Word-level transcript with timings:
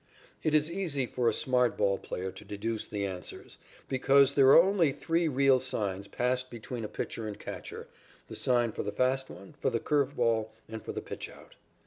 It 0.41 0.55
is 0.55 0.71
easy 0.71 1.05
for 1.05 1.29
a 1.29 1.33
smart 1.33 1.77
ball 1.77 1.99
player 1.99 2.31
to 2.31 2.43
deduce 2.43 2.87
the 2.87 3.05
answers, 3.05 3.59
because 3.87 4.33
there 4.33 4.47
are 4.47 4.59
only 4.59 4.91
three 4.91 5.27
real 5.27 5.59
signs 5.59 6.07
passed 6.07 6.49
between 6.49 6.83
a 6.83 6.87
pitcher 6.87 7.27
and 7.27 7.37
catcher, 7.37 7.87
the 8.27 8.35
sign 8.35 8.71
for 8.71 8.81
the 8.81 8.91
fast 8.91 9.29
one, 9.29 9.53
for 9.59 9.69
the 9.69 9.79
curve 9.79 10.15
ball 10.15 10.53
and 10.67 10.81
for 10.83 10.91
the 10.91 11.01
pitchout. 11.03 11.55